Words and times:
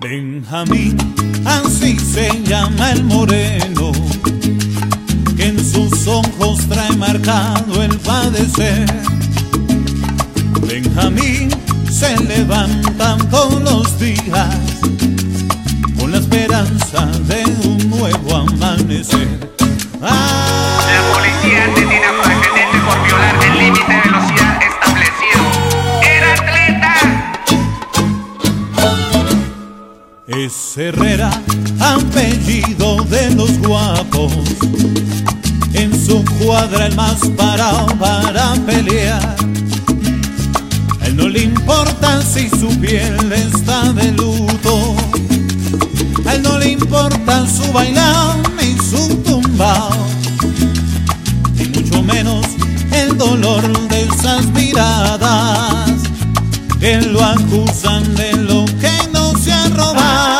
Benjamín, 0.00 0.96
así 1.44 1.98
se 1.98 2.30
llama 2.44 2.92
el 2.92 3.04
moreno, 3.04 3.92
que 5.36 5.46
en 5.46 5.58
sus 5.58 6.06
ojos 6.06 6.60
trae 6.68 6.94
marcado 6.96 7.82
el 7.82 7.96
padecer. 8.00 8.86
Benjamín 10.68 11.48
se 11.90 12.14
levanta 12.24 13.16
todos 13.30 13.62
los 13.62 13.98
días 13.98 14.54
con 15.98 16.12
la 16.12 16.18
esperanza 16.18 17.06
de 17.26 17.44
un 17.66 17.88
nuevo 17.88 18.36
amanecer. 18.36 19.50
La 20.00 20.55
Es 30.36 30.76
Herrera, 30.76 31.30
apellido 31.80 33.02
de 33.04 33.30
los 33.30 33.58
guapos. 33.58 34.32
En 35.72 35.90
su 35.98 36.22
cuadra 36.38 36.88
el 36.88 36.94
más 36.94 37.20
parado 37.38 37.86
para 37.98 38.54
pelear. 38.66 39.36
A 41.00 41.06
él 41.06 41.16
no 41.16 41.26
le 41.28 41.44
importa 41.44 42.20
si 42.20 42.50
su 42.50 42.68
piel 42.78 43.32
está 43.32 43.90
de 43.94 44.12
luto. 44.12 44.94
A 46.26 46.34
él 46.34 46.42
no 46.42 46.58
le 46.58 46.72
importa 46.72 47.46
su 47.48 47.72
bailado 47.72 48.34
ni 48.60 48.76
su 48.76 49.16
tumbao. 49.22 50.06
Ni 51.54 51.64
mucho 51.68 52.02
menos 52.02 52.44
el 52.92 53.16
dolor 53.16 53.88
de 53.88 54.02
esas 54.02 54.44
miradas 54.48 55.96
que 56.78 57.00
lo 57.00 57.22
acusan 57.24 58.14
de 58.14 58.32
lo 58.34 58.64
que 58.80 58.92
no 59.12 59.36
se 59.38 59.52
ha 59.52 59.68
robado. 59.68 60.35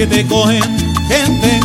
Que 0.00 0.06
te 0.06 0.26
cogen, 0.26 0.62
que 1.08 1.30
te 1.42 1.60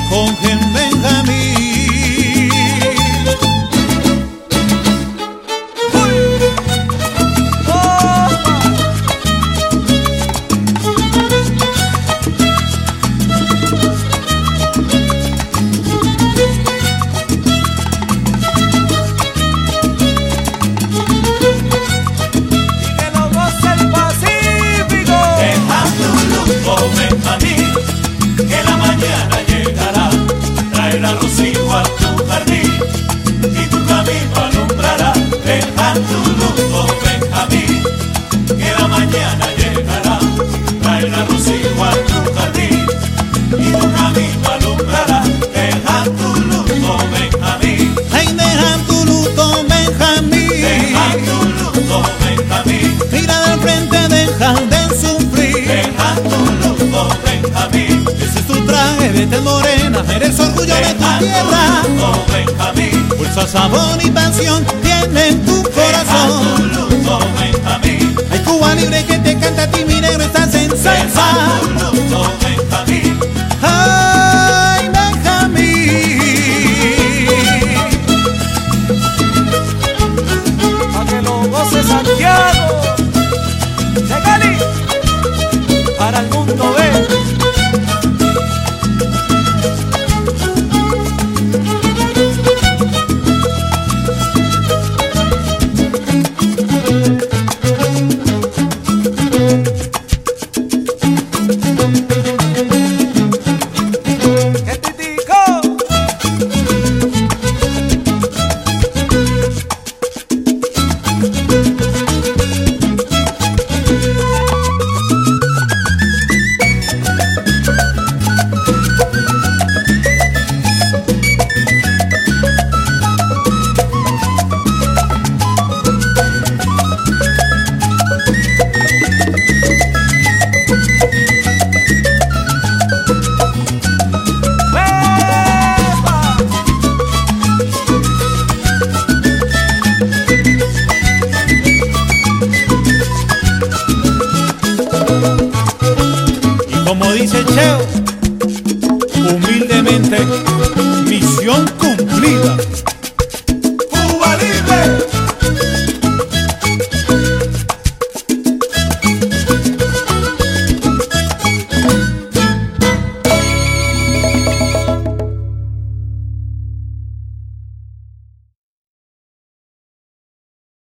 mañana 28.98 29.34
vete 59.25 59.41
morena, 59.41 60.03
eres 60.15 60.39
orgullo 60.39 60.75
de 60.75 60.93
tu 60.93 61.17
tierra. 61.19 61.83
luto, 61.87 62.25
Benjamín. 62.31 63.09
Fuerza, 63.17 63.47
sabor 63.47 63.97
y 64.03 64.09
pasión 64.11 64.65
tiene 64.81 65.27
en 65.30 65.45
tu 65.45 65.63